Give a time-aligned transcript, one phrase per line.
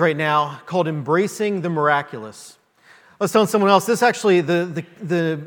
[0.00, 2.58] right now called Embracing the Miraculous.
[3.20, 5.40] I was telling someone else, this actually, the, the, the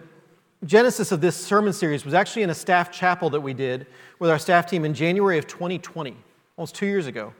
[0.65, 3.87] genesis of this sermon series was actually in a staff chapel that we did
[4.19, 6.15] with our staff team in January of 2020,
[6.55, 7.33] almost two years ago.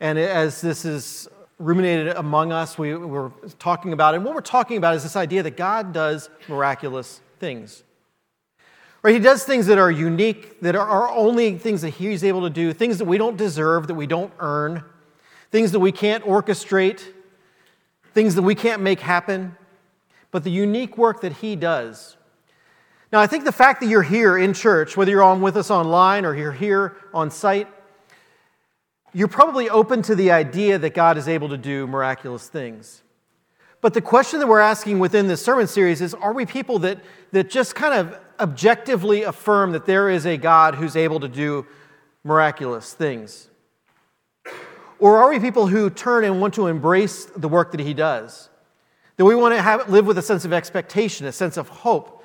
[0.00, 1.28] And as this is
[1.58, 4.18] ruminated among us, we were talking about it.
[4.18, 7.82] And what we're talking about is this idea that God does miraculous things.
[9.02, 9.12] Right?
[9.12, 12.72] He does things that are unique, that are only things that He's able to do,
[12.72, 14.82] things that we don't deserve, that we don't earn
[15.54, 17.00] things that we can't orchestrate,
[18.12, 19.56] things that we can't make happen,
[20.32, 22.16] but the unique work that He does.
[23.12, 25.70] Now, I think the fact that you're here in church, whether you're on with us
[25.70, 27.68] online or you're here on site,
[29.12, 33.04] you're probably open to the idea that God is able to do miraculous things.
[33.80, 36.98] But the question that we're asking within this sermon series is are we people that,
[37.30, 41.64] that just kind of objectively affirm that there is a God who's able to do
[42.24, 43.50] miraculous things?
[44.98, 48.48] Or are we people who turn and want to embrace the work that He does?
[49.16, 52.24] That we want to have, live with a sense of expectation, a sense of hope,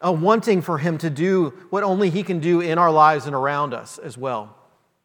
[0.00, 3.34] a wanting for Him to do what only He can do in our lives and
[3.34, 4.56] around us as well.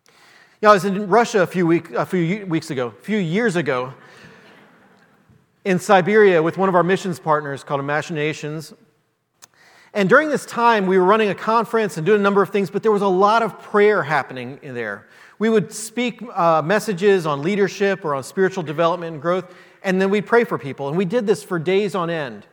[0.07, 3.17] You know, I was in Russia a few, week, a few weeks ago, a few
[3.17, 3.93] years ago,
[5.65, 8.73] in Siberia with one of our missions partners called Imaginations.
[9.93, 12.69] And during this time, we were running a conference and doing a number of things,
[12.69, 15.07] but there was a lot of prayer happening there.
[15.39, 20.09] We would speak uh, messages on leadership or on spiritual development and growth, and then
[20.09, 20.89] we'd pray for people.
[20.89, 22.45] And we did this for days on end.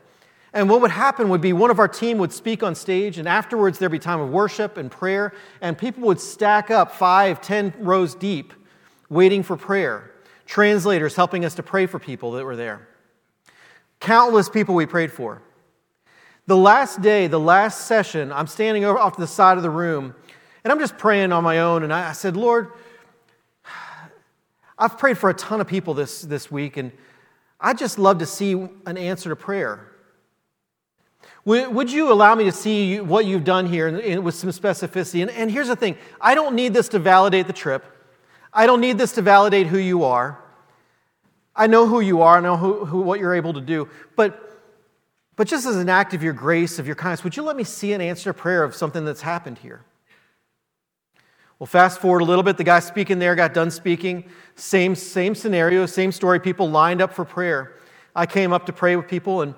[0.52, 3.28] And what would happen would be one of our team would speak on stage, and
[3.28, 7.74] afterwards there'd be time of worship and prayer, and people would stack up five, ten
[7.78, 8.54] rows deep,
[9.10, 10.12] waiting for prayer.
[10.46, 12.88] Translators helping us to pray for people that were there.
[13.98, 15.42] Countless people we prayed for.
[16.46, 19.70] The last day, the last session, I'm standing over off to the side of the
[19.70, 20.14] room,
[20.66, 21.84] and I'm just praying on my own.
[21.84, 22.72] And I, said, Lord,
[24.76, 26.90] I've prayed for a ton of people this, this week, and
[27.60, 29.86] I'd just love to see an answer to prayer.
[31.44, 35.22] Would, you allow me to see what you've done here and with some specificity?
[35.22, 37.84] And, and here's the thing I don't need this to validate the trip,
[38.52, 40.36] I don't need this to validate who you are.
[41.54, 43.88] I know who you are, I know who, who, what you're able to do.
[44.16, 44.60] But,
[45.36, 47.62] but just as an act of your grace, of your kindness, would you let me
[47.62, 49.84] see an answer to prayer of something that's happened here?
[51.58, 52.58] Well, fast forward a little bit.
[52.58, 54.24] The guy speaking there got done speaking.
[54.56, 56.38] Same, same scenario, same story.
[56.38, 57.76] People lined up for prayer.
[58.14, 59.54] I came up to pray with people, and,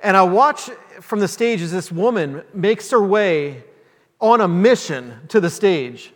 [0.00, 0.70] and I watch
[1.00, 3.64] from the stage as this woman makes her way
[4.20, 6.12] on a mission to the stage.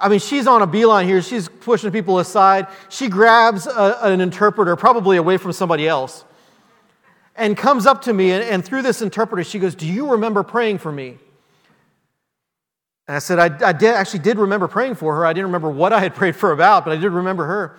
[0.00, 1.20] I mean, she's on a beeline here.
[1.20, 2.66] She's pushing people aside.
[2.88, 6.24] She grabs a, an interpreter, probably away from somebody else,
[7.36, 8.32] and comes up to me.
[8.32, 11.18] And, and through this interpreter, she goes, Do you remember praying for me?
[13.08, 15.26] And I said, I, I did, actually did remember praying for her.
[15.26, 17.78] I didn't remember what I had prayed for about, but I did remember her.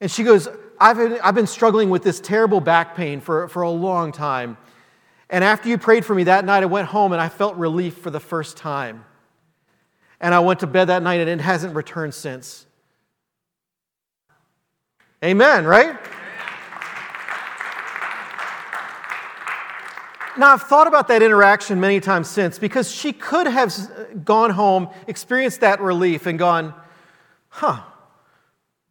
[0.00, 0.48] And she goes,
[0.80, 4.56] I've been, I've been struggling with this terrible back pain for, for a long time.
[5.30, 7.98] And after you prayed for me that night, I went home and I felt relief
[7.98, 9.04] for the first time.
[10.20, 12.66] And I went to bed that night and it hasn't returned since.
[15.24, 15.96] Amen, right?
[20.38, 24.88] Now, I've thought about that interaction many times since because she could have gone home,
[25.06, 26.72] experienced that relief, and gone,
[27.48, 27.82] huh,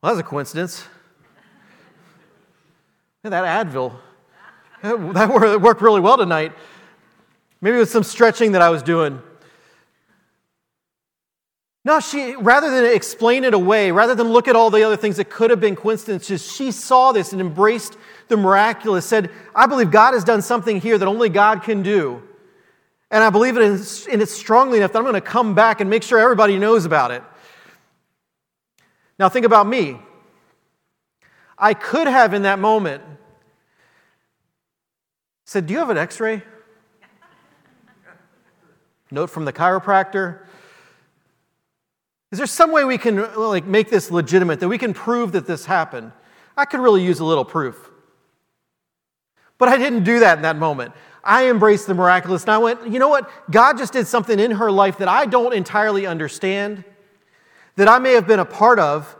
[0.01, 0.85] well, that's a coincidence.
[3.23, 3.95] that Advil,
[4.83, 6.53] that worked really well tonight.
[7.59, 9.21] Maybe it was some stretching that I was doing.
[11.83, 15.17] No, she, rather than explain it away, rather than look at all the other things
[15.17, 17.97] that could have been coincidences, she saw this and embraced
[18.27, 22.21] the miraculous, said, I believe God has done something here that only God can do.
[23.09, 25.89] And I believe it in, it strongly enough that I'm going to come back and
[25.89, 27.23] make sure everybody knows about it.
[29.17, 29.99] Now, think about me.
[31.57, 33.03] I could have, in that moment,
[35.45, 36.41] said, Do you have an x ray?
[39.11, 40.45] Note from the chiropractor
[42.31, 45.45] is there some way we can like make this legitimate that we can prove that
[45.45, 46.11] this happened?
[46.55, 47.89] I could really use a little proof.
[49.57, 50.93] But I didn't do that in that moment.
[51.23, 53.29] I embraced the miraculous and I went, you know what?
[53.51, 56.83] God just did something in her life that I don't entirely understand,
[57.75, 59.15] that I may have been a part of,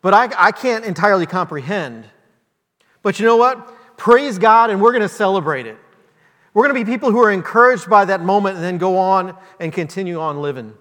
[0.00, 2.08] but I, I can't entirely comprehend.
[3.02, 3.96] But you know what?
[3.98, 5.76] Praise God and we're going to celebrate it.
[6.54, 9.36] We're going to be people who are encouraged by that moment and then go on
[9.58, 10.74] and continue on living.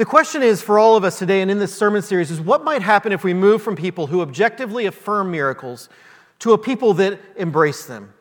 [0.00, 2.64] The question is for all of us today and in this sermon series is what
[2.64, 5.90] might happen if we move from people who objectively affirm miracles
[6.38, 8.14] to a people that embrace them?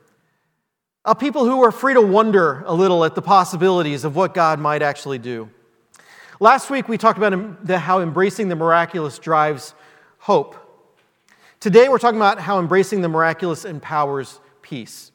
[1.05, 4.59] A people who are free to wonder a little at the possibilities of what God
[4.59, 5.49] might actually do.
[6.41, 7.31] Last week we talked about
[7.69, 9.73] how embracing the miraculous drives
[10.17, 10.57] hope.
[11.61, 15.13] Today, we're talking about how embracing the miraculous empowers peace.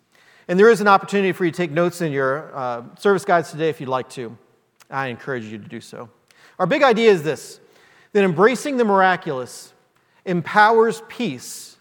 [0.48, 3.50] And there is an opportunity for you to take notes in your uh, service guides
[3.50, 4.34] today if you'd like to.
[4.90, 6.08] I encourage you to do so.
[6.58, 7.60] Our big idea is this
[8.12, 9.72] that embracing the miraculous
[10.24, 11.76] empowers peace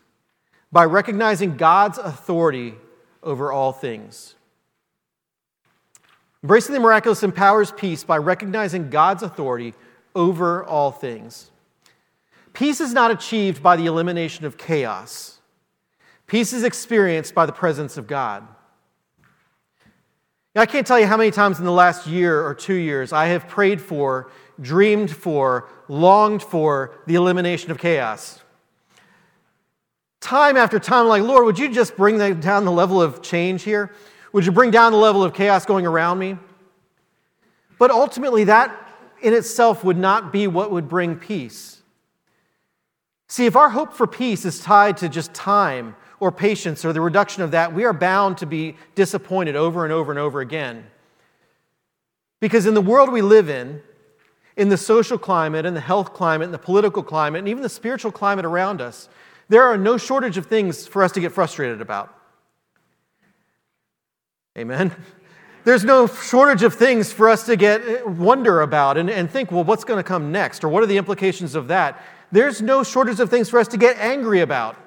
[0.71, 2.73] by recognizing God's authority
[3.21, 4.35] over all things.
[6.43, 9.73] Embracing the miraculous empowers peace by recognizing God's authority
[10.15, 11.51] over all things.
[12.51, 15.39] Peace is not achieved by the elimination of chaos.
[16.27, 18.45] Peace is experienced by the presence of God.
[20.55, 23.11] Now, I can't tell you how many times in the last year or two years
[23.11, 24.29] I have prayed for,
[24.61, 28.39] dreamed for, longed for the elimination of chaos.
[30.21, 33.91] Time after time, like, Lord, would you just bring down the level of change here?
[34.31, 36.37] Would you bring down the level of chaos going around me?
[37.79, 38.79] But ultimately, that
[39.21, 41.81] in itself would not be what would bring peace.
[43.27, 47.01] See, if our hope for peace is tied to just time or patience or the
[47.01, 50.85] reduction of that, we are bound to be disappointed over and over and over again.
[52.39, 53.81] Because in the world we live in,
[54.55, 57.67] in the social climate, in the health climate, in the political climate, and even the
[57.67, 59.09] spiritual climate around us,
[59.49, 62.17] there are no shortage of things for us to get frustrated about.
[64.57, 64.95] Amen.
[65.65, 69.51] There's no shortage of things for us to get eh, wonder about and, and think,
[69.51, 70.63] well, what's going to come next?
[70.63, 72.01] Or what are the implications of that?
[72.31, 74.77] There's no shortage of things for us to get angry about.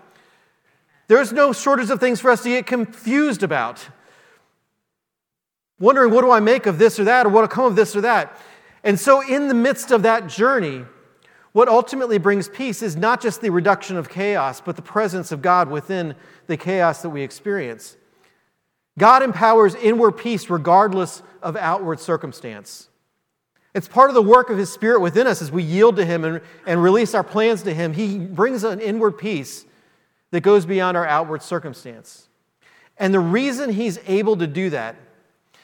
[1.09, 3.89] There's no shortage of things for us to get confused about.
[5.79, 7.95] Wondering, what do I make of this or that, or what will come of this
[7.95, 8.37] or that?
[8.83, 10.85] And so, in the midst of that journey,
[11.53, 15.43] what ultimately brings peace is not just the reduction of chaos, but the presence of
[15.43, 16.15] God within
[16.47, 17.97] the chaos that we experience.
[18.99, 22.89] God empowers inward peace regardless of outward circumstance.
[23.75, 26.25] It's part of the work of His Spirit within us as we yield to Him
[26.25, 27.93] and, and release our plans to Him.
[27.93, 29.67] He brings an inward peace
[30.31, 32.29] that goes beyond our outward circumstance.
[32.99, 34.97] And the reason He's able to do that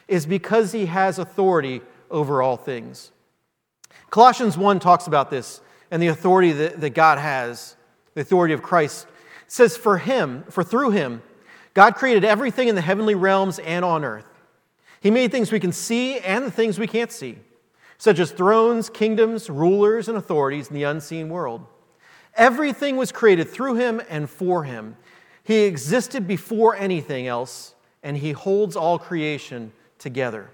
[0.08, 1.80] is because He has authority
[2.10, 3.12] over all things.
[4.10, 5.60] Colossians 1 talks about this
[5.90, 7.76] and the authority that, that God has,
[8.14, 9.06] the authority of Christ.
[9.46, 11.22] It says, For Him, for through Him,
[11.74, 14.26] God created everything in the heavenly realms and on earth.
[15.00, 17.38] He made things we can see and the things we can't see
[18.02, 21.64] such as thrones, kingdoms, rulers, and authorities in the unseen world.
[22.36, 24.96] Everything was created through him and for him.
[25.44, 30.50] He existed before anything else, and he holds all creation together.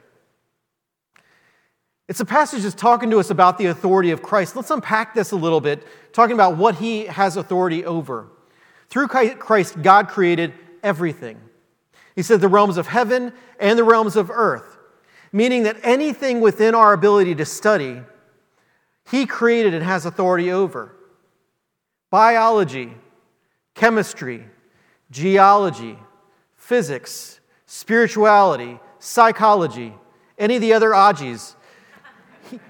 [2.09, 4.57] It's a passage that's talking to us about the authority of Christ.
[4.57, 8.29] Let's unpack this a little bit, talking about what he has authority over.
[8.89, 11.39] Through Christ, God created everything.
[12.17, 14.79] He said the realms of heaven and the realms of earth
[15.33, 18.01] meaning that anything within our ability to study,
[19.11, 20.95] He created and has authority over.
[22.10, 22.93] Biology,
[23.75, 24.44] chemistry,
[25.10, 25.99] geology,
[26.56, 29.94] physics, spirituality, psychology,
[30.38, 31.55] any of the other aji's.
[32.50, 32.60] He,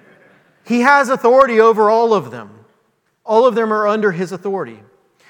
[0.64, 2.64] he has authority over all of them.
[3.24, 4.80] All of them are under his authority.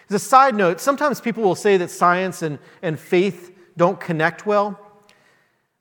[0.09, 4.47] As a side note, sometimes people will say that science and, and faith don't connect
[4.47, 4.79] well.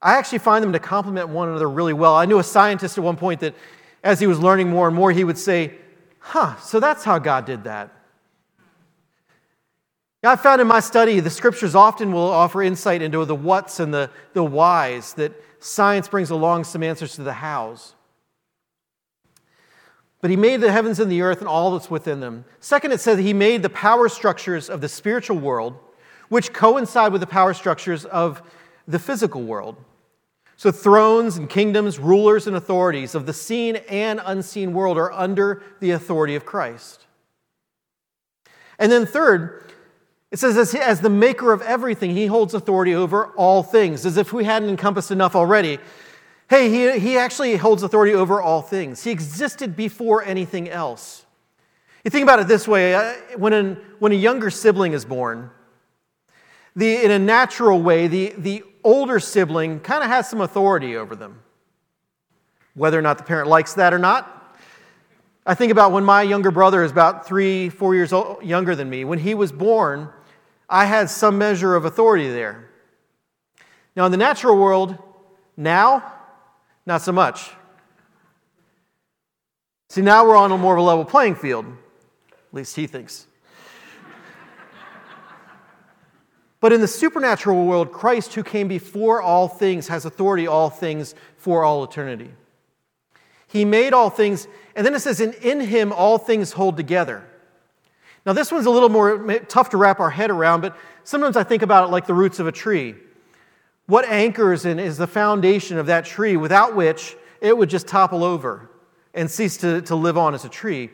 [0.02, 2.16] I actually find them to complement one another really well.
[2.16, 3.56] I knew a scientist at one point that
[4.04, 5.74] as he was learning more and more, he would say,
[6.20, 7.97] Huh, so that's how God did that.
[10.28, 13.94] I found in my study the scriptures often will offer insight into the what's and
[13.94, 17.96] the, the whys, that science brings along some answers to the hows.
[20.22, 22.46] But he made the heavens and the earth and all that's within them.
[22.60, 25.78] Second, it says he made the power structures of the spiritual world,
[26.30, 28.42] which coincide with the power structures of
[28.88, 29.78] the physical world.
[30.60, 35.62] So, thrones and kingdoms, rulers and authorities of the seen and unseen world are under
[35.80, 37.06] the authority of Christ.
[38.80, 39.67] And then, third,
[40.32, 44.18] it says, as, as the maker of everything, he holds authority over all things, as
[44.18, 45.80] if we hadn't encompassed enough already.
[46.50, 49.04] Hey, he, he actually holds authority over all things.
[49.04, 51.26] He existed before anything else.
[52.04, 55.50] You think about it this way uh, when, an, when a younger sibling is born,
[56.76, 61.16] the, in a natural way, the, the older sibling kind of has some authority over
[61.16, 61.40] them.
[62.76, 64.34] Whether or not the parent likes that or not.
[65.46, 68.90] I think about when my younger brother is about three, four years old, younger than
[68.90, 69.06] me.
[69.06, 70.10] When he was born,
[70.70, 72.70] I had some measure of authority there.
[73.96, 74.98] Now, in the natural world,
[75.56, 76.14] now,
[76.86, 77.50] not so much.
[79.90, 81.66] See, now we're on a more of a level playing field.
[81.66, 83.28] At least he thinks.
[86.60, 91.14] But in the supernatural world, Christ, who came before all things, has authority all things
[91.38, 92.32] for all eternity.
[93.48, 97.24] He made all things, and then it says, and in him all things hold together.
[98.28, 101.44] Now, this one's a little more tough to wrap our head around, but sometimes I
[101.44, 102.96] think about it like the roots of a tree.
[103.86, 108.26] What anchors and is the foundation of that tree without which it would just topple
[108.26, 108.70] over
[109.14, 110.90] and cease to, to live on as a tree?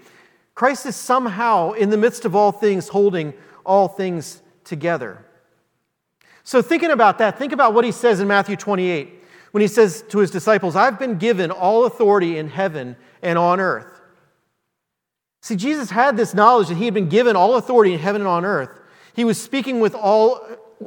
[0.54, 3.34] Christ is somehow, in the midst of all things, holding
[3.66, 5.26] all things together.
[6.44, 10.04] So, thinking about that, think about what he says in Matthew 28 when he says
[10.10, 13.93] to his disciples, I've been given all authority in heaven and on earth.
[15.44, 18.30] See, Jesus had this knowledge that he had been given all authority in heaven and
[18.30, 18.80] on earth.
[19.14, 20.42] He was speaking with all,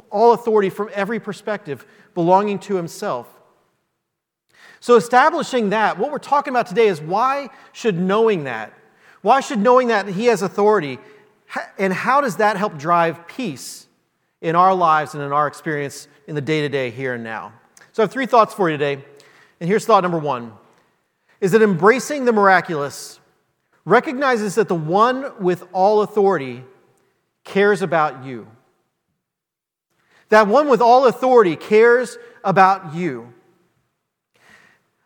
[0.09, 1.85] all authority from every perspective
[2.15, 3.27] belonging to himself.
[4.79, 8.73] So, establishing that, what we're talking about today is why should knowing that,
[9.21, 10.97] why should knowing that he has authority,
[11.77, 13.85] and how does that help drive peace
[14.41, 17.53] in our lives and in our experience in the day to day here and now?
[17.93, 19.05] So, I have three thoughts for you today.
[19.59, 20.53] And here's thought number one
[21.41, 23.16] is that embracing the miraculous
[23.87, 26.61] recognizes that the one with all authority
[27.45, 28.45] cares about you.
[30.27, 33.33] That one with all authority cares about you.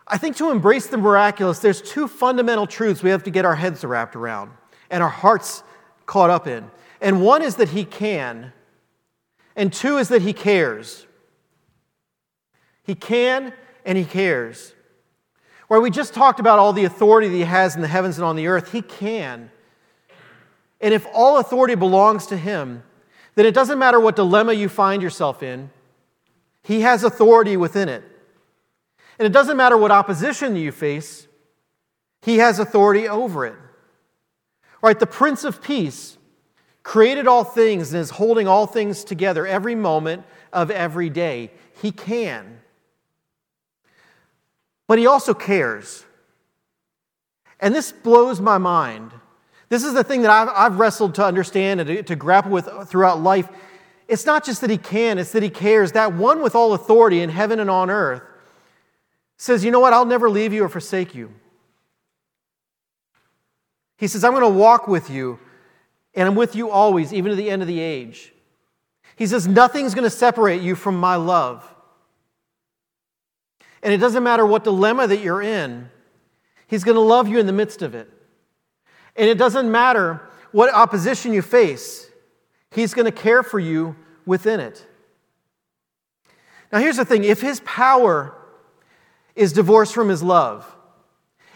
[0.08, 3.54] I think to embrace the miraculous, there's two fundamental truths we have to get our
[3.56, 4.50] heads wrapped around
[4.90, 5.62] and our hearts
[6.08, 6.72] caught up in.
[7.02, 8.52] And one is that He can,
[9.56, 11.06] and two is that He cares.
[12.84, 13.54] He can
[13.86, 14.74] and He cares.
[15.72, 18.26] Where we just talked about all the authority that he has in the heavens and
[18.26, 19.50] on the earth, he can.
[20.82, 22.84] And if all authority belongs to him,
[23.36, 25.70] then it doesn't matter what dilemma you find yourself in,
[26.62, 28.04] he has authority within it.
[29.18, 31.30] And it doesn't matter what opposition you face,
[32.22, 33.56] he has authority over it.
[34.82, 36.18] Right, the Prince of Peace
[36.84, 41.50] created all things and is holding all things together every moment of every day.
[41.82, 42.51] He can
[44.92, 46.04] but he also cares.
[47.62, 49.14] And this blows my mind.
[49.70, 52.68] This is the thing that I've, I've wrestled to understand and to, to grapple with
[52.90, 53.48] throughout life.
[54.10, 55.94] It's not just that he can, it's that he cares.
[55.94, 58.22] That one with all authority in heaven and on earth
[59.38, 59.94] says, You know what?
[59.94, 61.34] I'll never leave you or forsake you.
[63.96, 65.40] He says, I'm going to walk with you,
[66.16, 68.34] and I'm with you always, even to the end of the age.
[69.16, 71.66] He says, Nothing's going to separate you from my love.
[73.84, 75.90] And it doesn't matter what dilemma that you're in,
[76.68, 78.10] He's going to love you in the midst of it.
[79.18, 80.22] And it doesn't matter
[80.52, 82.10] what opposition you face,
[82.72, 83.96] He's going to care for you
[84.26, 84.86] within it.
[86.72, 88.36] Now, here's the thing if His power
[89.36, 90.76] is divorced from His love,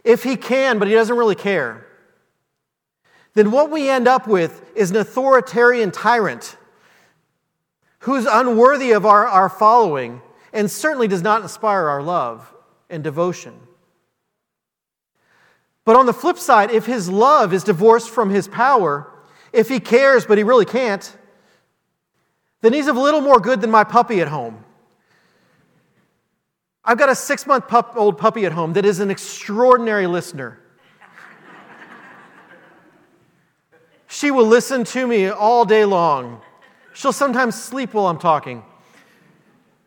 [0.03, 1.86] if He can, but He doesn't really care,
[3.36, 6.58] then what we end up with is an authoritarian tyrant
[8.00, 10.22] who's unworthy of our, our following
[10.56, 12.52] and certainly does not inspire our love
[12.90, 13.54] and devotion.
[15.84, 19.12] But on the flip side, if his love is divorced from his power,
[19.52, 21.16] if he cares but he really can't,
[22.62, 24.64] then he's of little more good than my puppy at home.
[26.86, 30.60] I've got a six month pup, old puppy at home that is an extraordinary listener.
[34.08, 36.42] she will listen to me all day long.
[36.94, 38.64] She'll sometimes sleep while I'm talking.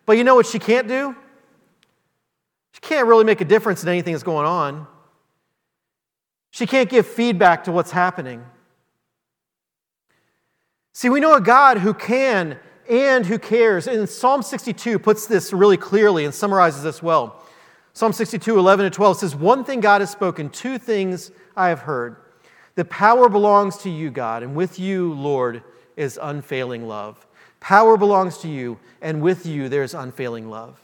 [0.09, 1.15] But you know what she can't do?
[2.73, 4.87] She can't really make a difference in anything that's going on.
[6.51, 8.43] She can't give feedback to what's happening.
[10.95, 13.87] See, we know a God who can and who cares.
[13.87, 17.45] And Psalm 62 puts this really clearly and summarizes this well.
[17.93, 21.81] Psalm 62, 11 to 12 says, One thing God has spoken, two things I have
[21.81, 22.17] heard.
[22.77, 25.63] The power belongs to you, God, and with you, Lord,
[25.99, 27.28] is unfailing love.
[27.61, 30.81] Power belongs to you, and with you there's unfailing love.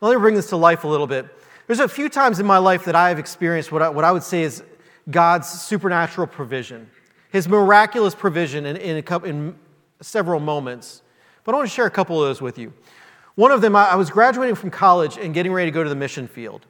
[0.00, 1.26] Now, let me bring this to life a little bit.
[1.66, 4.12] There's a few times in my life that I have experienced what I, what I
[4.12, 4.62] would say is
[5.10, 6.90] God's supernatural provision,
[7.30, 9.54] His miraculous provision in, in, a, in
[10.00, 11.02] several moments.
[11.42, 12.72] But I want to share a couple of those with you.
[13.34, 15.96] One of them, I was graduating from college and getting ready to go to the
[15.96, 16.66] mission field.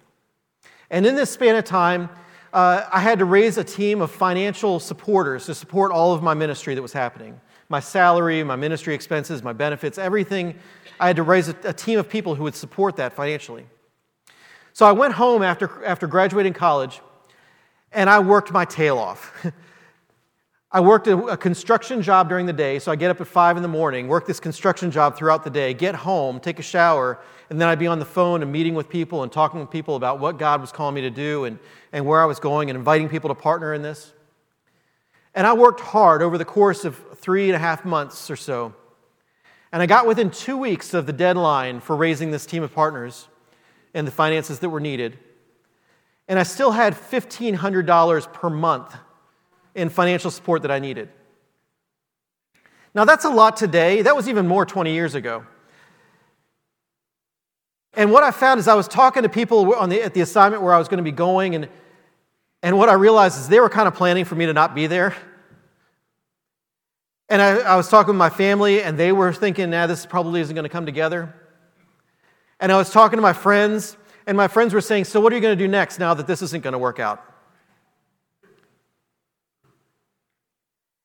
[0.90, 2.09] And in this span of time,
[2.52, 6.35] uh, I had to raise a team of financial supporters to support all of my
[6.35, 7.40] ministry that was happening
[7.75, 10.54] my salary, my ministry expenses, my benefits, everything.
[11.00, 13.66] I had to raise a, a team of people who would support that financially.
[14.73, 17.00] So I went home after, after graduating college
[17.90, 19.45] and I worked my tail off.
[20.71, 23.57] I worked a, a, construction job during the day, so I get up at five
[23.57, 27.19] in the morning, work this construction job throughout the day, get home, take a shower,
[27.50, 29.97] and then I'd be on the phone and meeting with people and talking with people
[29.97, 31.59] about what God was calling me to do and,
[31.93, 34.12] and where I was going and inviting people to partner in this.
[35.35, 38.75] And I worked hard over the course of three and a half months or so.
[39.73, 43.28] And I got within two weeks of the deadline for raising this team of partners
[43.95, 45.19] and the finances that were needed.
[46.28, 48.95] And I still had $1,500 per month
[49.75, 51.09] in financial support that I needed.
[52.95, 54.02] Now, that's a lot today.
[54.02, 55.47] That was even more 20 years ago.
[57.95, 60.75] And what I found is I was talking to people the, at the assignment where
[60.75, 61.71] I was going to be going, and,
[62.62, 64.87] and what I realized is they were kind of planning for me to not be
[64.87, 65.16] there.
[67.28, 70.40] And I, I was talking with my family, and they were thinking, nah, this probably
[70.40, 71.35] isn't going to come together.
[72.61, 75.37] And I was talking to my friends, and my friends were saying, So, what are
[75.37, 77.23] you going to do next now that this isn't going to work out?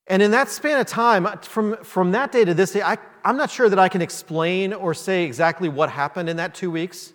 [0.07, 3.37] And in that span of time, from, from that day to this day, I, I'm
[3.37, 7.13] not sure that I can explain or say exactly what happened in that two weeks,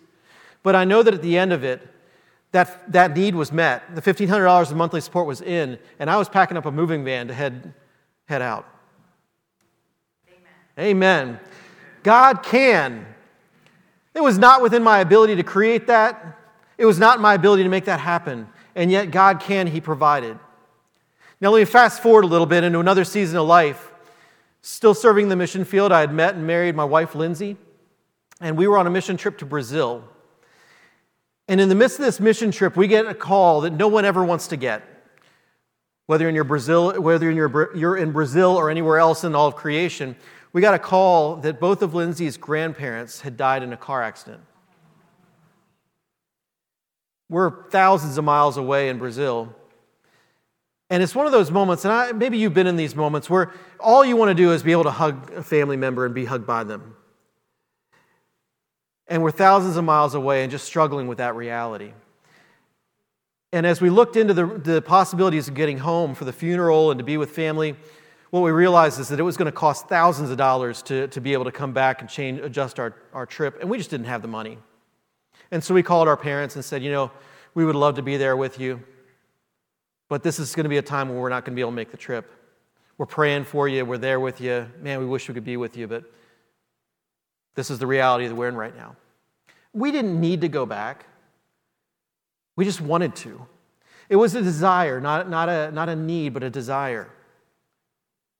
[0.63, 1.85] but I know that at the end of it,
[2.53, 3.95] that, that need was met.
[3.95, 7.27] The $1,500 of monthly support was in, and I was packing up a moving van
[7.27, 7.73] to head,
[8.27, 8.65] head out.
[10.79, 11.39] Amen.
[12.03, 13.05] God can.
[14.13, 16.39] It was not within my ability to create that,
[16.77, 20.37] it was not my ability to make that happen, and yet God can, He provided.
[21.41, 23.91] Now, let me fast forward a little bit into another season of life.
[24.61, 27.57] Still serving the mission field, I had met and married my wife, Lindsay,
[28.41, 30.03] and we were on a mission trip to Brazil.
[31.47, 34.05] And in the midst of this mission trip, we get a call that no one
[34.05, 34.81] ever wants to get.
[36.07, 39.47] Whether in your Brazil, whether in your, you're in Brazil or anywhere else in all
[39.47, 40.15] of creation,
[40.55, 44.39] we got a call that both of Lindsay's grandparents had died in a car accident.
[47.27, 49.53] We're thousands of miles away in Brazil.
[50.89, 53.51] And it's one of those moments, and I, maybe you've been in these moments where
[53.81, 56.23] all you want to do is be able to hug a family member and be
[56.23, 56.95] hugged by them.
[59.07, 61.91] And we're thousands of miles away and just struggling with that reality.
[63.51, 66.97] And as we looked into the, the possibilities of getting home for the funeral and
[66.97, 67.75] to be with family,
[68.35, 71.21] what we realized is that it was going to cost thousands of dollars to, to
[71.21, 74.07] be able to come back and change, adjust our, our trip, and we just didn't
[74.07, 74.57] have the money.
[75.51, 77.11] And so we called our parents and said, you know,
[77.53, 78.83] we would love to be there with you.
[80.09, 81.71] But this is going to be a time where we're not going to be able
[81.71, 82.29] to make the trip.
[82.97, 83.85] We're praying for you.
[83.85, 84.67] We're there with you.
[84.81, 86.03] Man, we wish we could be with you, but
[87.55, 88.97] this is the reality that we're in right now.
[89.71, 91.05] We didn't need to go back,
[92.57, 93.45] we just wanted to.
[94.09, 97.09] It was a desire, not, not, a, not a need, but a desire.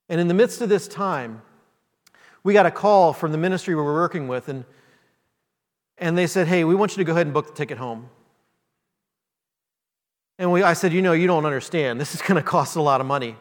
[0.10, 1.42] And in the midst of this time,
[2.44, 4.66] we got a call from the ministry we were working with, and,
[5.98, 8.10] and they said, Hey, we want you to go ahead and book the ticket home.
[10.38, 12.00] And we, I said, You know, you don't understand.
[12.00, 13.36] This is going to cost a lot of money.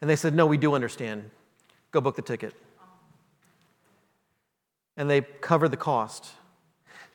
[0.00, 1.30] And they said, No, we do understand.
[1.90, 2.54] Go book the ticket.
[4.96, 6.30] And they covered the cost.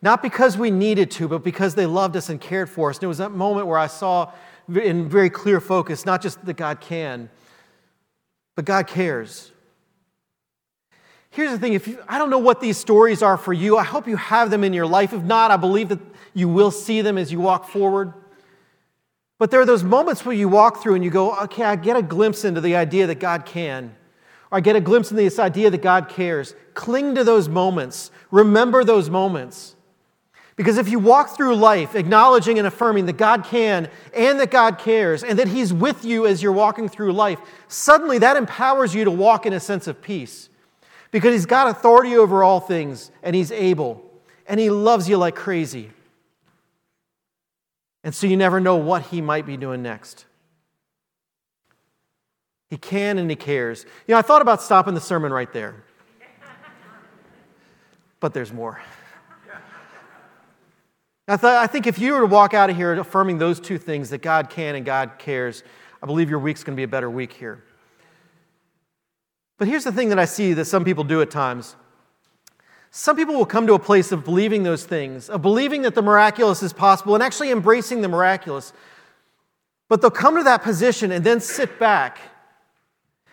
[0.02, 2.98] Not because we needed to, but because they loved us and cared for us.
[2.98, 4.32] And it was that moment where I saw
[4.68, 7.30] in very clear focus not just that God can,
[8.56, 9.52] but God cares.
[11.30, 13.84] Here's the thing if you, I don't know what these stories are for you, I
[13.84, 15.14] hope you have them in your life.
[15.14, 16.00] If not, I believe that
[16.34, 18.14] you will see them as you walk forward.
[19.40, 21.98] But there are those moments where you walk through and you go, okay, I get
[21.98, 23.96] a glimpse into the idea that God can.
[24.52, 26.54] Or I get a glimpse into this idea that God cares.
[26.76, 28.12] Cling to those moments.
[28.30, 29.76] Remember those moments.
[30.62, 34.78] Because if you walk through life acknowledging and affirming that God can and that God
[34.78, 39.04] cares and that He's with you as you're walking through life, suddenly that empowers you
[39.04, 40.50] to walk in a sense of peace.
[41.10, 44.08] Because He's got authority over all things and He's able
[44.45, 45.89] and He loves you like crazy.
[48.04, 50.26] And so you never know what he might be doing next.
[52.69, 53.84] He can and he cares.
[54.08, 55.84] You know, I thought about stopping the sermon right there.
[58.19, 58.80] But there's more.
[61.32, 63.78] I, thought, I think if you were to walk out of here affirming those two
[63.78, 65.63] things, that God can and God cares,
[66.04, 67.63] I believe your week's going to be a better week here.
[69.58, 71.76] But here's the thing that I see that some people do at times
[72.94, 76.02] some people will come to a place of believing those things, of believing that the
[76.02, 78.74] miraculous is possible and actually embracing the miraculous.
[79.88, 82.17] But they'll come to that position and then sit back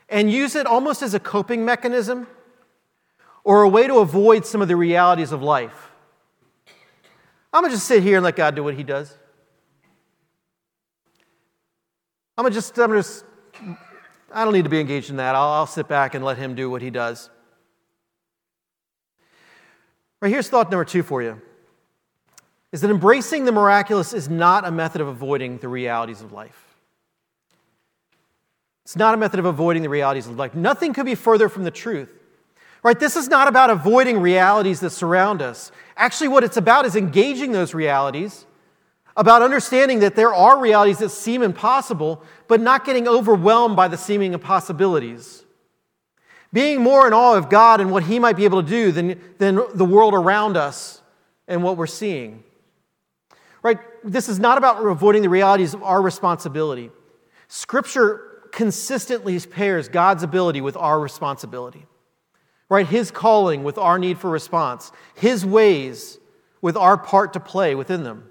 [0.08, 2.28] and use it almost as a coping mechanism
[3.42, 5.90] or a way to avoid some of the realities of life.
[7.58, 9.12] I'm going to just sit here and let God do what He does.
[12.36, 13.24] I'm going to just, I'm just
[14.32, 15.34] I don't need to be engaged in that.
[15.34, 17.30] I'll, I'll sit back and let Him do what He does.
[20.22, 21.42] Right, here's thought number two for you
[22.70, 26.76] is that embracing the miraculous is not a method of avoiding the realities of life.
[28.84, 30.54] It's not a method of avoiding the realities of life.
[30.54, 32.10] Nothing could be further from the truth.
[32.82, 32.98] Right?
[32.98, 35.72] This is not about avoiding realities that surround us.
[35.96, 38.46] Actually, what it's about is engaging those realities,
[39.16, 43.96] about understanding that there are realities that seem impossible, but not getting overwhelmed by the
[43.96, 45.44] seeming impossibilities
[46.52, 49.20] being more in awe of God and what He might be able to do than,
[49.38, 51.02] than the world around us
[51.46, 52.42] and what we're seeing.
[53.62, 53.78] Right?
[54.04, 56.90] This is not about avoiding the realities of our responsibility.
[57.48, 61.86] Scripture consistently pairs God's ability with our responsibility.
[62.68, 62.86] Right?
[62.86, 66.18] His calling with our need for response, His ways
[66.60, 68.28] with our part to play within them.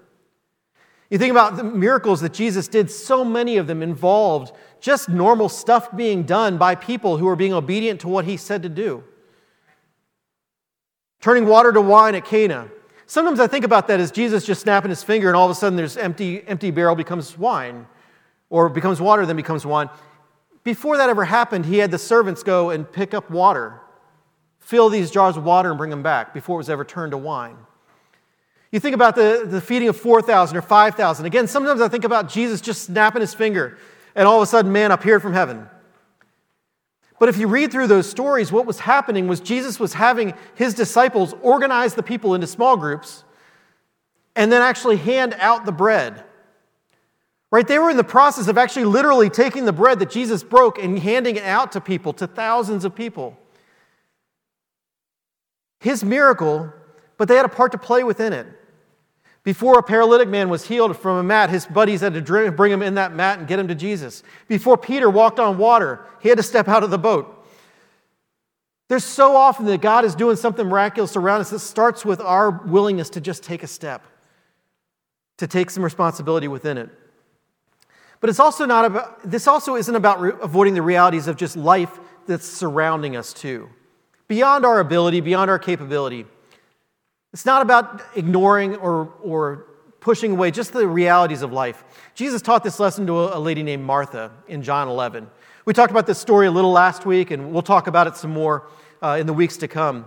[1.10, 5.48] You think about the miracles that Jesus did, so many of them involved just normal
[5.48, 9.02] stuff being done by people who are being obedient to what he said to do.
[11.20, 12.68] Turning water to wine at Cana.
[13.06, 15.54] Sometimes I think about that as Jesus just snapping his finger and all of a
[15.54, 17.86] sudden there's empty, empty barrel becomes wine
[18.50, 19.88] or becomes water, then becomes wine.
[20.62, 23.80] Before that ever happened, he had the servants go and pick up water,
[24.68, 27.16] fill these jars of water and bring them back before it was ever turned to
[27.16, 27.56] wine.
[28.70, 31.24] You think about the, the feeding of 4,000 or 5,000.
[31.24, 33.78] Again, sometimes I think about Jesus just snapping his finger
[34.14, 35.66] and all of a sudden man appeared from heaven.
[37.18, 40.74] But if you read through those stories, what was happening was Jesus was having his
[40.74, 43.24] disciples organize the people into small groups
[44.36, 46.24] and then actually hand out the bread.
[47.50, 47.66] Right?
[47.66, 50.98] They were in the process of actually literally taking the bread that Jesus broke and
[50.98, 53.34] handing it out to people, to thousands of people.
[55.80, 56.72] His miracle,
[57.16, 58.46] but they had a part to play within it.
[59.44, 62.82] Before a paralytic man was healed from a mat, his buddies had to bring him
[62.82, 64.22] in that mat and get him to Jesus.
[64.46, 67.34] Before Peter walked on water, he had to step out of the boat.
[68.88, 72.50] There's so often that God is doing something miraculous around us that starts with our
[72.50, 74.04] willingness to just take a step,
[75.36, 76.90] to take some responsibility within it.
[78.20, 81.56] But it's also not about, this also isn't about re- avoiding the realities of just
[81.56, 83.68] life that's surrounding us, too.
[84.28, 86.26] Beyond our ability, beyond our capability.
[87.32, 89.66] It's not about ignoring or, or
[90.00, 91.84] pushing away just the realities of life.
[92.14, 95.28] Jesus taught this lesson to a, lady named Martha in John 11.
[95.64, 98.30] We talked about this story a little last week, and we'll talk about it some
[98.30, 98.68] more
[99.02, 100.06] uh, in the weeks to come.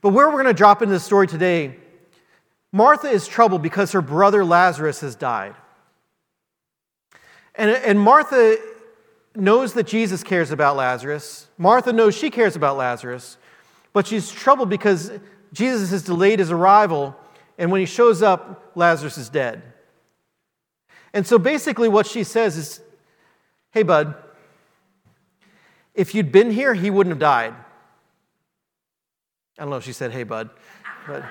[0.00, 1.76] But where we're going to drop into the story today,
[2.72, 5.54] Martha is troubled because her brother Lazarus has died.
[7.54, 8.56] And, and Martha
[9.34, 11.48] knows that Jesus cares about Lazarus.
[11.58, 13.38] Martha knows she cares about Lazarus,
[13.92, 15.12] but she's troubled because
[15.52, 17.16] Jesus has delayed his arrival,
[17.58, 19.62] and when he shows up, Lazarus is dead.
[21.12, 22.80] And so basically, what she says is,
[23.70, 24.14] Hey, bud,
[25.94, 27.54] if you'd been here, he wouldn't have died.
[29.58, 30.50] I don't know if she said, Hey, bud,
[31.06, 31.22] but.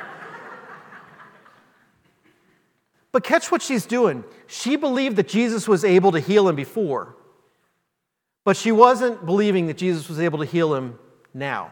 [3.11, 4.23] But catch what she's doing.
[4.47, 7.15] She believed that Jesus was able to heal him before,
[8.43, 10.97] but she wasn't believing that Jesus was able to heal him
[11.33, 11.71] now.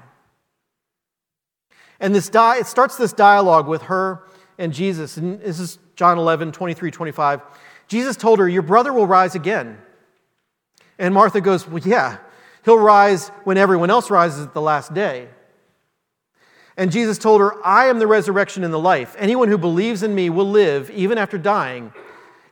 [1.99, 4.23] And this di- it starts this dialogue with her
[4.58, 5.17] and Jesus.
[5.17, 7.41] And this is John 11, 23, 25.
[7.88, 9.79] Jesus told her, Your brother will rise again.
[10.97, 12.17] And Martha goes, Well, yeah,
[12.63, 15.27] he'll rise when everyone else rises at the last day.
[16.77, 19.13] And Jesus told her, I am the resurrection and the life.
[19.19, 21.91] Anyone who believes in me will live even after dying.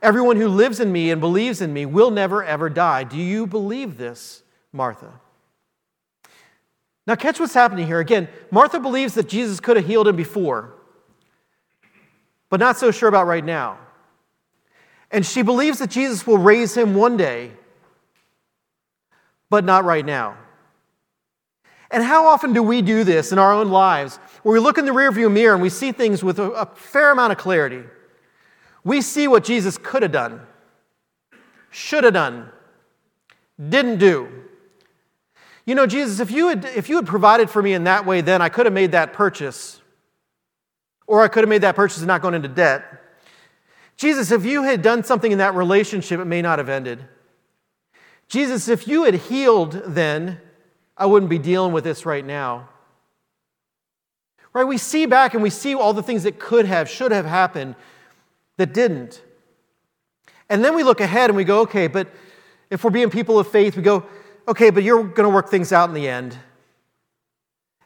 [0.07, 3.03] Everyone who lives in me and believes in me will never, ever die.
[3.03, 4.41] Do you believe this,
[4.71, 5.11] Martha?
[7.05, 7.99] Now, catch what's happening here.
[7.99, 10.75] Again, Martha believes that Jesus could have healed him before,
[12.49, 13.79] but not so sure about right now.
[15.11, 17.51] And she believes that Jesus will raise him one day,
[19.49, 20.37] but not right now.
[21.91, 24.85] And how often do we do this in our own lives where we look in
[24.85, 27.83] the rearview mirror and we see things with a, fair amount of clarity?
[28.87, 30.39] We see what Jesus could have done,
[31.71, 32.49] should have done,
[33.59, 34.29] didn't do.
[35.65, 38.21] You know, Jesus, if you, had, if you had provided for me in that way,
[38.21, 39.81] then I could have made that purchase.
[41.05, 42.85] Or I could have made that purchase and not gone into debt.
[43.97, 47.03] Jesus, if you had done something in that relationship, it may not have ended.
[48.29, 50.39] Jesus, if you had healed then,
[50.95, 52.69] I wouldn't be dealing with this right now.
[54.53, 54.63] Right?
[54.63, 57.75] We see back and we see all the things that could have, should have happened
[58.57, 59.21] that didn't.
[60.49, 62.07] And then we look ahead and we go, okay, but
[62.69, 64.05] if we're being people of faith, we go,
[64.47, 66.37] okay, but you're going to work things out in the end.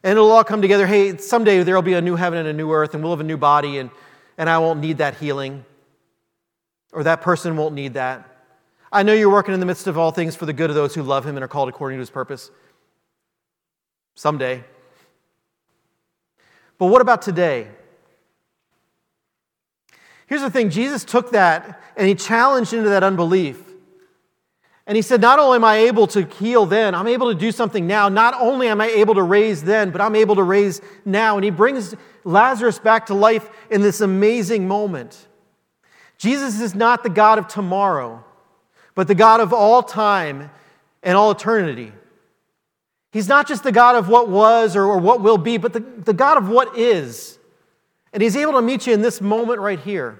[0.04, 0.88] And it'll all come together.
[0.88, 3.24] Hey, someday there'll be a new heaven and a new earth, and we'll have a
[3.24, 3.92] new body, and,
[4.38, 5.64] and I won't need that healing.
[6.92, 8.28] Or that person won't need that.
[8.92, 10.94] I know you're working in the midst of all things for the good of those
[10.94, 12.52] who love him and are called according to his purpose.
[14.16, 14.64] Someday.
[16.78, 17.68] But what about today?
[20.32, 23.62] Here's the thing Jesus took that and he challenged into that unbelief.
[24.88, 27.52] And he said, Not only am I able to heal then, I'm able to do
[27.52, 28.08] something now.
[28.08, 31.36] Not only am I able to raise then, but I'm able to raise now.
[31.36, 35.28] And he brings Lazarus back to life in this amazing moment.
[36.18, 38.24] Jesus is not the God of tomorrow,
[38.96, 40.50] but the God of all time
[41.04, 41.92] and all eternity.
[43.12, 45.82] He's not just the God of what was or, or what will be, but the,
[45.82, 47.38] the God of what is.
[48.14, 50.20] And he's able to meet you in this moment right here.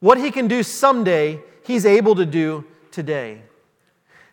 [0.00, 3.42] What he can do someday, he's able to do today.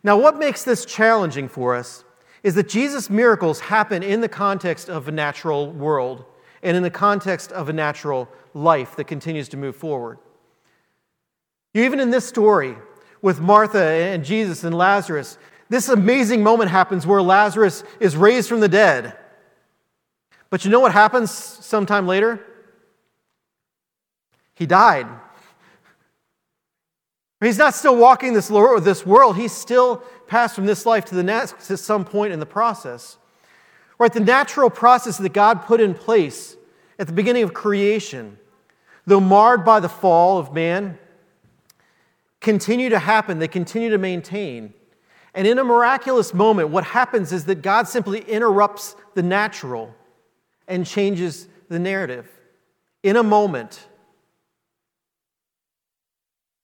[0.04, 2.04] Now, what makes this challenging for us
[2.44, 6.26] is that Jesus' miracles happen in the context of a natural world
[6.62, 10.18] and in the context of a natural life that continues to move forward.
[11.74, 12.76] Even in this story
[13.22, 15.38] with Martha and Jesus and Lazarus,
[15.70, 19.18] this amazing moment happens where Lazarus is raised from the dead.
[20.54, 22.40] But you know what happens sometime later?
[24.54, 25.08] He died.
[27.42, 31.72] He's not still walking this, world, he's still passed from this life to the next
[31.72, 33.18] at some point in the process.
[33.98, 34.14] Right?
[34.14, 36.56] The natural process that God put in place
[37.00, 38.38] at the beginning of creation,
[39.08, 41.00] though marred by the fall of man,
[42.42, 44.76] continue to happen, they continue to maintain.
[45.34, 49.96] And in a miraculous moment, what happens is that God simply interrupts the natural
[50.68, 52.30] and changes the narrative
[53.02, 53.88] in a moment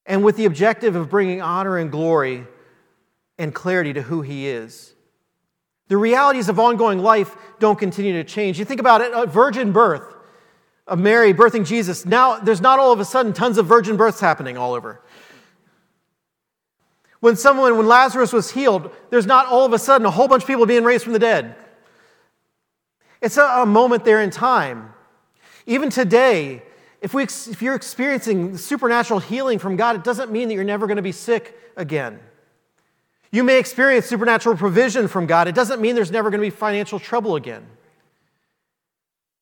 [0.06, 2.46] and with the objective of bringing honor and glory
[3.38, 4.94] and clarity to who He is.
[5.88, 8.60] The realities of ongoing life don't continue to change.
[8.60, 10.16] You think about it a virgin birth
[10.88, 12.06] of Mary birthing Jesus.
[12.06, 15.02] Now, there's not all of a sudden tons of virgin births happening all over.
[17.20, 20.44] When someone, when Lazarus was healed, there's not all of a sudden a whole bunch
[20.44, 21.56] of people being raised from the dead.
[23.22, 24.94] It's a, a moment there in time.
[25.66, 26.64] Even today,
[27.02, 30.88] if, we, if you're experiencing supernatural healing from God, it doesn't mean that you're never
[30.88, 32.20] going to be sick again.
[33.32, 35.48] You may experience supernatural provision from God.
[35.48, 37.66] It doesn't mean there's never going to be financial trouble again.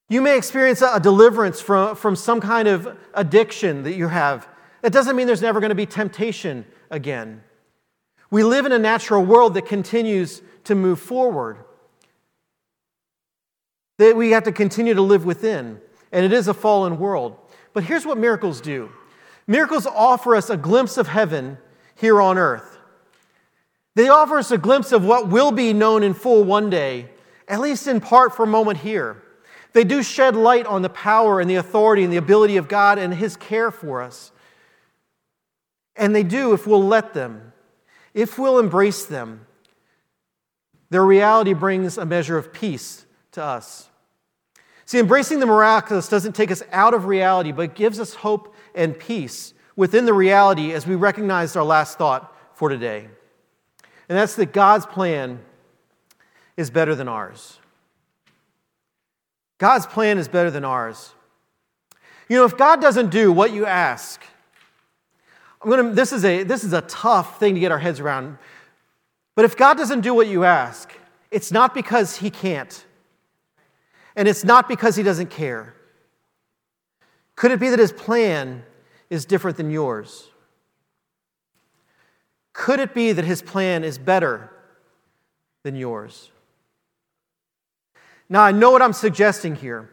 [0.10, 4.48] You may experience a, deliverance from, from some kind of addiction that you have.
[4.84, 7.44] It doesn't mean there's never going to be temptation again.
[8.30, 11.58] We live in a natural world that continues to move forward,
[13.98, 15.80] that we have to continue to live within,
[16.12, 17.38] and it is a fallen world.
[17.74, 18.92] But here's what miracles do
[19.46, 21.58] miracles offer us a glimpse of heaven
[21.96, 22.78] here on earth.
[23.96, 27.10] They offer us a glimpse of what will be known in full one day,
[27.48, 29.24] at least in part for a moment here.
[29.74, 33.00] They do shed light on the power and the authority and the ability of God
[33.00, 34.32] and His care for us.
[35.96, 37.54] And they do if we'll let them,
[38.14, 39.48] if we'll embrace them.
[40.92, 43.07] Their reality brings a measure of peace
[43.38, 43.90] to us.
[44.86, 48.98] See, embracing the miraculous doesn't take us out of reality, but gives us hope and
[48.98, 53.08] peace within the reality as we recognize our last thought for today.
[54.10, 55.40] And that's that God's plan
[56.56, 57.60] is better than ours.
[59.58, 61.14] God's plan is better than ours.
[62.30, 64.22] You know, if God doesn't do what you ask,
[65.62, 68.38] I'm gonna, this, is a, this is a tough thing to get our heads around.
[69.36, 70.92] But if God doesn't do what you ask,
[71.30, 72.86] it's not because He can't.
[74.18, 75.76] And it's not because he doesn't care.
[77.36, 78.64] Could it be that his plan
[79.12, 80.28] is different than yours?
[82.52, 84.52] Could it be that his plan is better
[85.62, 86.32] than yours?
[88.28, 89.92] Now, I know what I'm suggesting here.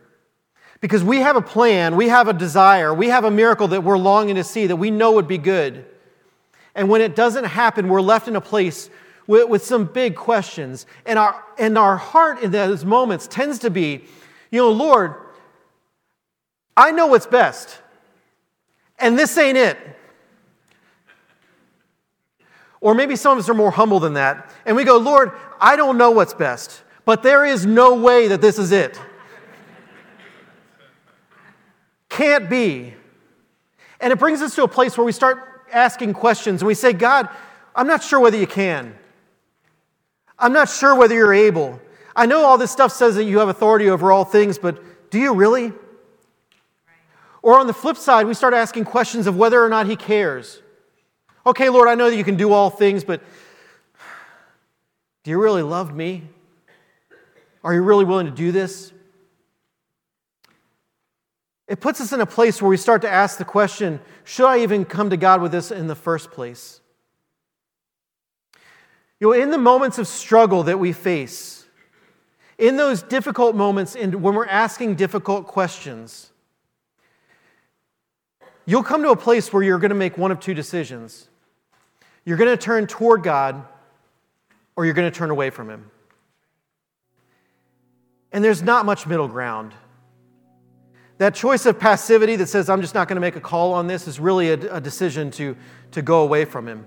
[0.80, 3.98] Because we have a plan, we have a desire, we have a miracle that we're
[3.98, 5.84] longing to see that we know would be good.
[6.74, 8.88] And when it doesn't happen, we're left in a place
[9.26, 10.86] with, with some big questions.
[11.06, 14.04] And our, and our heart in those moments tends to be,
[14.50, 15.14] you know, Lord,
[16.76, 17.78] I know what's best,
[18.98, 19.78] and this ain't it.
[22.80, 25.76] Or maybe some of us are more humble than that, and we go, Lord, I
[25.76, 29.00] don't know what's best, but there is no way that this is it.
[32.08, 32.94] Can't be.
[34.00, 36.92] And it brings us to a place where we start asking questions and we say,
[36.92, 37.28] God,
[37.74, 38.94] I'm not sure whether you can.
[40.38, 41.80] I'm not sure whether you're able.
[42.16, 45.18] I know all this stuff says that you have authority over all things, but do
[45.18, 45.72] you really?
[47.42, 50.62] Or on the flip side, we start asking questions of whether or not He cares.
[51.46, 53.22] Okay, Lord, I know that you can do all things, but
[55.24, 56.22] do you really love me?
[57.62, 58.92] Are you really willing to do this?
[61.66, 64.62] It puts us in a place where we start to ask the question should I
[64.62, 66.80] even come to God with this in the first place?
[69.20, 71.66] You know, in the moments of struggle that we face,
[72.58, 76.30] in those difficult moments, and when we're asking difficult questions,
[78.66, 81.28] you'll come to a place where you're going to make one of two decisions.
[82.24, 83.64] You're going to turn toward God,
[84.76, 85.90] or you're going to turn away from Him.
[88.32, 89.74] And there's not much middle ground.
[91.18, 93.86] That choice of passivity that says, I'm just not going to make a call on
[93.86, 95.56] this, is really a, a decision to,
[95.92, 96.86] to go away from Him.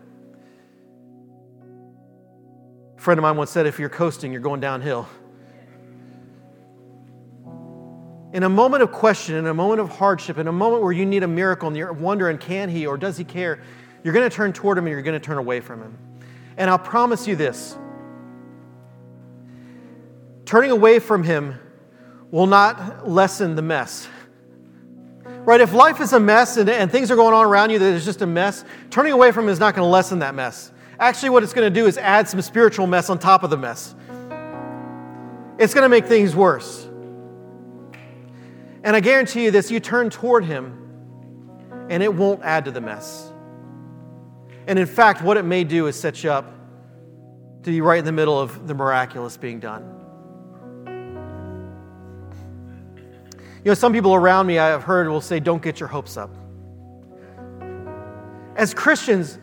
[3.07, 5.07] Friend of mine once said, if you're coasting, you're going downhill.
[8.33, 11.05] In a moment of question, in a moment of hardship, in a moment where you
[11.05, 13.61] need a miracle and you're wondering, can he or does he care,
[14.03, 15.97] you're going to turn toward him and you're going to turn away from him.
[16.57, 17.77] And I'll promise you this
[20.43, 21.57] turning away from Him
[22.29, 24.09] will not lessen the mess.
[25.23, 25.61] Right?
[25.61, 28.03] If life is a mess and, and things are going on around you that is
[28.03, 30.73] just a mess, turning away from Him is not going to lessen that mess.
[30.99, 33.57] Actually, what it's going to do is add some spiritual mess on top of the
[33.57, 33.95] mess.
[35.59, 36.85] It's going to make things worse.
[38.83, 42.81] And I guarantee you this you turn toward Him, and it won't add to the
[42.81, 43.31] mess.
[44.65, 46.51] And in fact, what it may do is set you up
[47.63, 49.93] to be right in the middle of the miraculous being done.
[53.63, 56.15] You know, some people around me I have heard will say, don't get your hopes
[56.15, 56.29] up.
[58.55, 59.39] As Christians,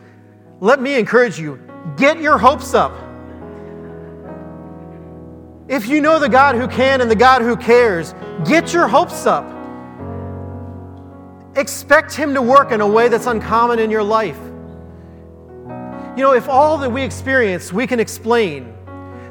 [0.59, 1.59] let me encourage you
[1.97, 2.93] get your hopes up.
[5.67, 8.13] If you know the God who can and the God who cares,
[8.45, 9.51] get your hopes up.
[11.55, 14.39] Expect Him to work in a way that's uncommon in your life.
[16.15, 18.73] You know, if all that we experience we can explain,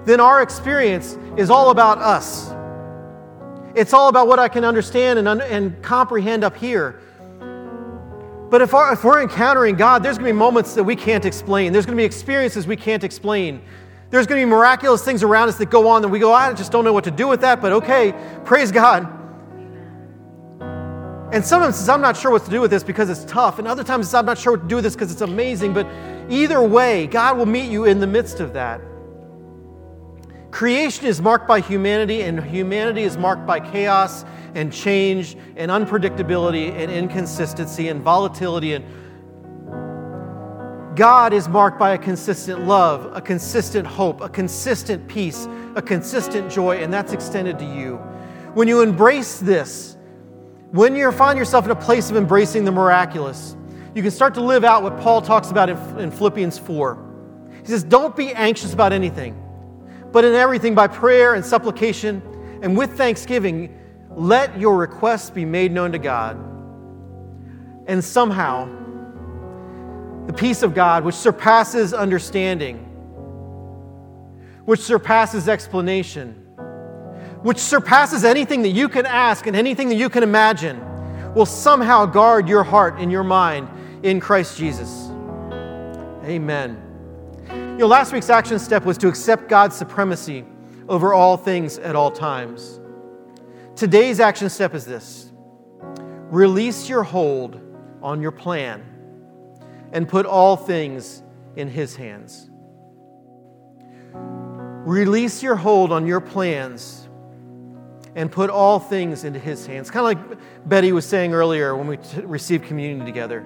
[0.04, 2.52] then our experience is all about us.
[3.74, 7.00] It's all about what I can understand and, and comprehend up here.
[8.50, 11.24] But if, our, if we're encountering God, there's going to be moments that we can't
[11.24, 11.72] explain.
[11.72, 13.62] There's going to be experiences we can't explain.
[14.10, 16.52] There's going to be miraculous things around us that go on that we go, I
[16.52, 19.08] just don't know what to do with that, but okay, praise God.
[21.32, 23.58] And sometimes I'm not sure what to do with this because it's tough.
[23.58, 25.72] And other times I'm not sure what to do with this because it's amazing.
[25.72, 25.88] But
[26.28, 28.80] either way, God will meet you in the midst of that.
[30.54, 36.70] Creation is marked by humanity, and humanity is marked by chaos and change and unpredictability
[36.70, 38.74] and inconsistency and volatility.
[38.74, 38.84] And
[40.96, 46.48] God is marked by a consistent love, a consistent hope, a consistent peace, a consistent
[46.52, 47.96] joy, and that's extended to you.
[48.54, 49.96] When you embrace this,
[50.70, 53.56] when you find yourself in a place of embracing the miraculous,
[53.92, 56.96] you can start to live out what Paul talks about in, Philippians 4.
[57.62, 59.40] He says, Don't be anxious about anything
[60.14, 62.22] but in everything by prayer and supplication
[62.62, 63.76] and with thanksgiving,
[64.10, 66.36] let your requests be made known to God.
[67.88, 68.68] And somehow,
[70.28, 72.78] the peace of God, which surpasses understanding,
[74.66, 76.34] which surpasses explanation,
[77.42, 80.80] which surpasses anything that you can ask and anything that you can imagine,
[81.34, 83.68] will somehow guard your heart and your mind
[84.04, 85.10] in Christ Jesus.
[86.24, 86.83] Amen.
[87.74, 90.44] You know, last week's action step was to accept God's supremacy
[90.88, 92.78] over all things at all times.
[93.74, 95.32] Today's action step is this
[96.30, 97.60] release your hold
[98.00, 98.80] on your plan
[99.90, 101.24] and put all things
[101.56, 102.48] in His hands.
[104.12, 107.08] Release your hold on your plans
[108.14, 109.90] and put all things into His hands.
[109.90, 113.44] Kind of like Betty was saying earlier when we t- received communion together.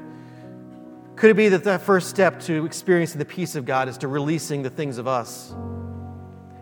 [1.18, 4.08] Could it be that that first step to experiencing the peace of God is to
[4.08, 5.52] releasing the things of us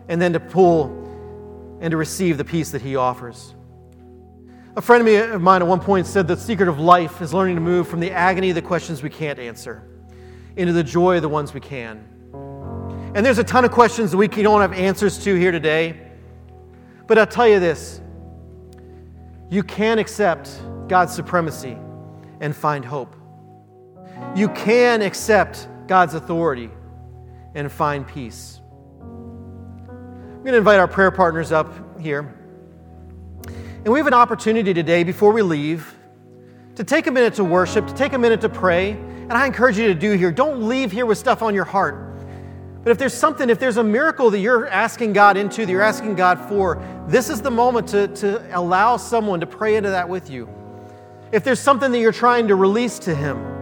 [0.07, 3.53] and then to pull and to receive the peace that He offers?
[4.75, 7.61] A friend of mine at one point said the secret of life is learning to
[7.61, 9.83] move from the agony of the questions we can't answer
[10.55, 12.03] into the joy of the ones we can.
[13.13, 16.09] And there's a ton of questions that we don't have answers to here today.
[17.05, 18.01] But I'll tell you this
[19.51, 20.49] you can accept
[20.87, 21.77] God's supremacy
[22.41, 23.15] and find hope.
[24.37, 26.69] You can accept God's authority
[27.55, 28.61] and find peace.
[29.01, 32.35] I'm going to invite our prayer partners up here.
[33.83, 35.91] And we have an opportunity today before we leave
[36.75, 38.91] to take a minute to worship, to take a minute to pray.
[38.91, 40.31] And I encourage you to do here.
[40.31, 41.95] Don't leave here with stuff on your heart.
[42.83, 45.81] But if there's something, if there's a miracle that you're asking God into, that you're
[45.81, 50.07] asking God for, this is the moment to, to allow someone to pray into that
[50.07, 50.47] with you.
[51.31, 53.56] If there's something that you're trying to release to Him,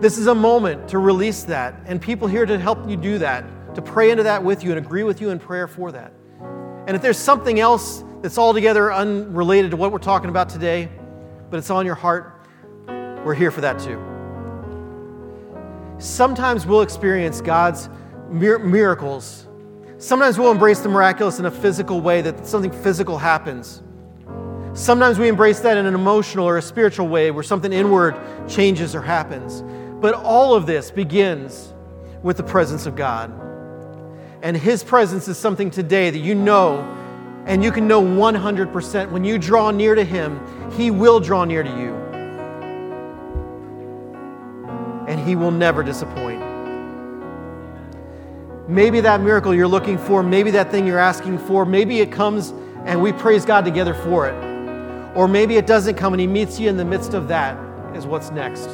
[0.00, 3.74] this is a moment to release that, and people here to help you do that,
[3.74, 6.12] to pray into that with you and agree with you in prayer for that.
[6.86, 10.88] And if there's something else that's altogether unrelated to what we're talking about today,
[11.50, 12.46] but it's on your heart,
[12.86, 14.00] we're here for that too.
[15.98, 17.88] Sometimes we'll experience God's
[18.30, 19.48] miracles.
[19.98, 23.82] Sometimes we'll embrace the miraculous in a physical way, that something physical happens.
[24.74, 28.16] Sometimes we embrace that in an emotional or a spiritual way where something inward
[28.48, 29.64] changes or happens.
[30.00, 31.72] But all of this begins
[32.22, 33.32] with the presence of God.
[34.42, 36.82] And His presence is something today that you know,
[37.46, 40.40] and you can know 100% when you draw near to Him,
[40.72, 41.94] He will draw near to you.
[45.08, 46.44] And He will never disappoint.
[48.68, 52.52] Maybe that miracle you're looking for, maybe that thing you're asking for, maybe it comes
[52.84, 54.34] and we praise God together for it.
[55.16, 57.58] Or maybe it doesn't come and He meets you in the midst of that,
[57.96, 58.68] is what's next.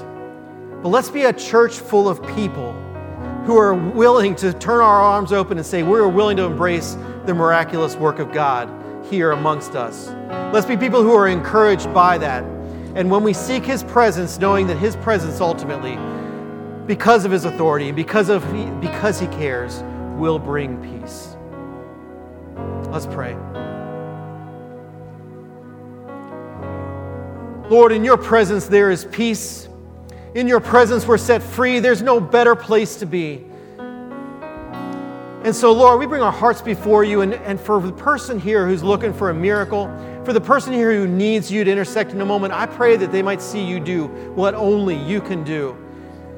[0.85, 2.74] But let's be a church full of people
[3.47, 7.32] who are willing to turn our arms open and say, We're willing to embrace the
[7.32, 8.68] miraculous work of God
[9.07, 10.09] here amongst us.
[10.53, 12.45] Let's be people who are encouraged by that.
[12.97, 15.97] And when we seek His presence, knowing that His presence ultimately,
[16.87, 18.43] because of His authority and because, of,
[18.82, 19.82] because He cares,
[20.18, 21.35] will bring peace.
[22.91, 23.35] Let's pray.
[27.70, 29.70] Lord, in your presence there is peace.
[30.35, 31.78] In your presence we're set free.
[31.78, 33.45] There's no better place to be.
[35.45, 37.20] And so, Lord, we bring our hearts before you.
[37.20, 39.87] And, and for the person here who's looking for a miracle,
[40.24, 43.12] for the person here who needs you to intersect in a moment, I pray that
[43.12, 45.76] they might see you do what only you can do.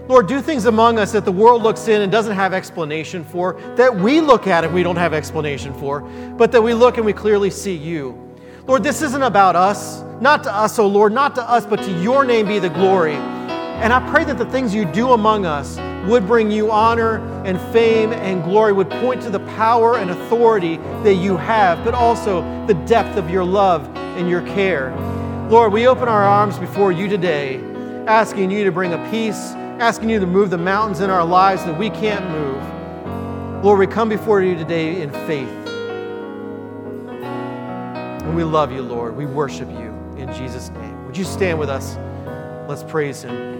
[0.08, 3.54] Lord, do things among us that the world looks in and doesn't have explanation for,
[3.76, 6.00] that we look at and we don't have explanation for,
[6.36, 8.12] but that we look and we clearly see you.
[8.66, 12.02] Lord, this isn't about us, not to us, oh Lord, not to us, but to
[12.02, 13.16] your name be the glory.
[13.82, 17.60] And I pray that the things you do among us would bring you honor and
[17.72, 22.42] fame and glory, would point to the power and authority that you have, but also
[22.66, 24.94] the depth of your love and your care.
[25.50, 27.60] Lord, we open our arms before you today,
[28.06, 31.64] asking you to bring a peace asking you to move the mountains in our lives
[31.64, 33.64] that we can't move.
[33.64, 35.50] Lord, we come before you today in faith.
[38.22, 39.14] And we love you, Lord.
[39.14, 41.04] We worship you in Jesus' name.
[41.06, 41.96] Would you stand with us?
[42.68, 43.55] Let's praise him.